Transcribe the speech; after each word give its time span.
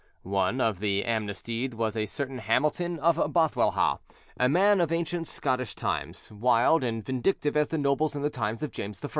One 0.23 0.59
of 0.61 0.79
the 0.79 1.03
amnestied 1.05 1.75
was 1.75 1.95
a 1.95 2.07
certain 2.07 2.39
Hamilton 2.39 2.97
of 2.97 3.17
Bothwellhaugh, 3.17 3.99
a 4.35 4.49
man 4.49 4.81
of 4.81 4.91
ancient 4.91 5.27
Scottish 5.27 5.75
times, 5.75 6.31
wild 6.31 6.83
and 6.83 7.05
vindictive 7.05 7.55
as 7.55 7.67
the 7.67 7.77
nobles 7.77 8.15
in 8.15 8.23
the 8.23 8.31
time 8.31 8.57
of 8.63 8.71
James 8.71 8.99
I. 9.05 9.09